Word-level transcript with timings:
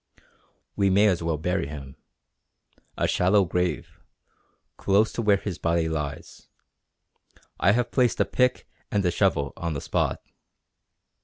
"We 0.75 0.89
may 0.89 1.05
as 1.09 1.21
well 1.21 1.37
bury 1.37 1.67
him. 1.67 1.95
A 2.97 3.07
shallow 3.07 3.45
grave, 3.45 3.99
close 4.75 5.13
to 5.13 5.21
where 5.21 5.37
his 5.37 5.59
body 5.59 5.87
lies. 5.87 6.47
I 7.59 7.73
have 7.73 7.91
placed 7.91 8.19
a 8.19 8.25
pick 8.25 8.67
and 8.89 9.05
a 9.05 9.11
shovel 9.11 9.53
on 9.55 9.73
the 9.73 9.79
spot." 9.81 10.19